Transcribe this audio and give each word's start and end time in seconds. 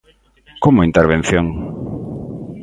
Como 0.63 0.85
intervención? 0.89 1.45